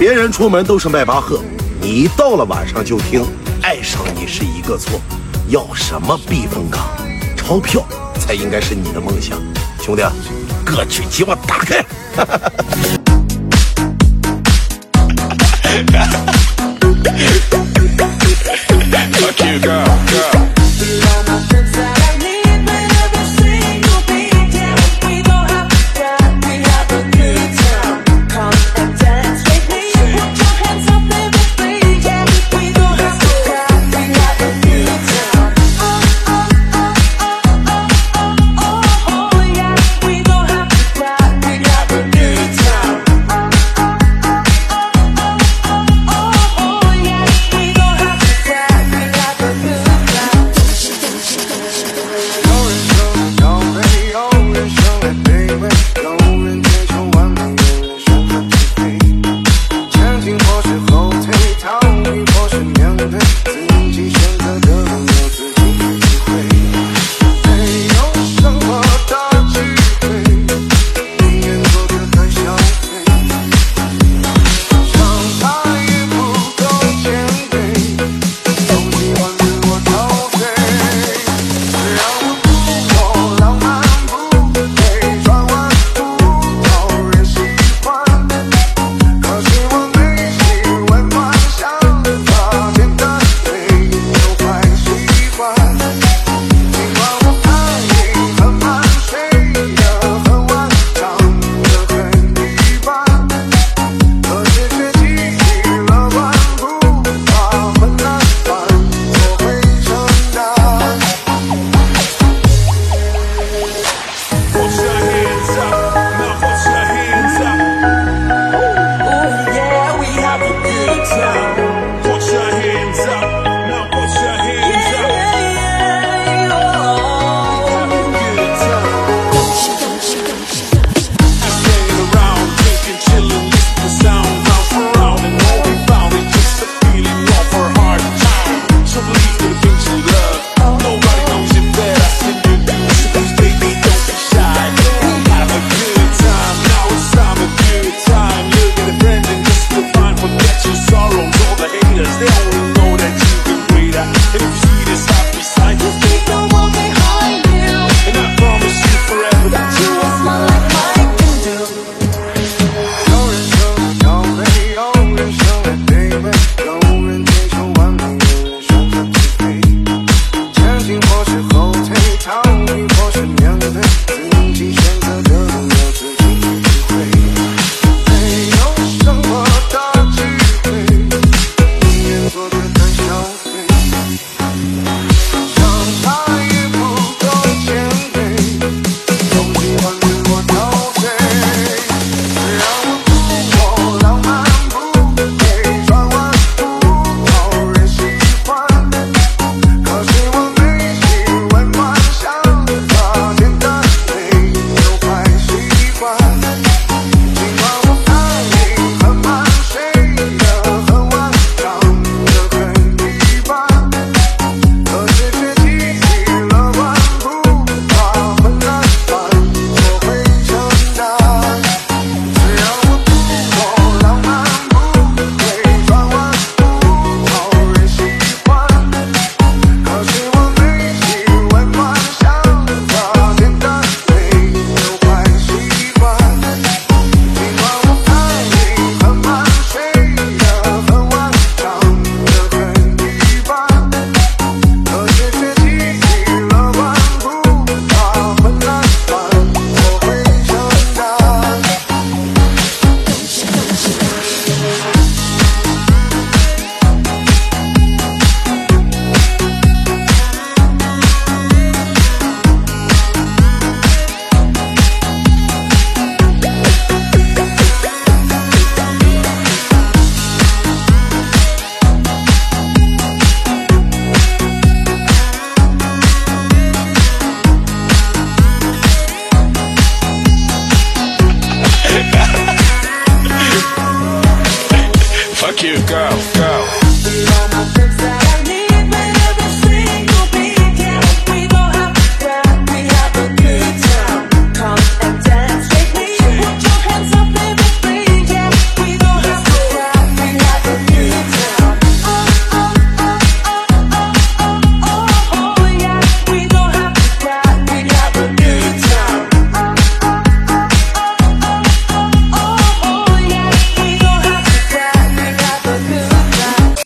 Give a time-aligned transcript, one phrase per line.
[0.00, 1.42] 别人出门都是迈巴赫，
[1.78, 3.22] 你到了晚上就听，
[3.60, 4.98] 爱上你是一个错，
[5.48, 6.88] 要什么避风港，
[7.36, 7.86] 钞票
[8.18, 9.36] 才应该是你的梦想，
[9.78, 10.02] 兄弟，
[10.64, 11.84] 歌曲给我打开。
[19.20, 20.39] Fuck you, girl, girl.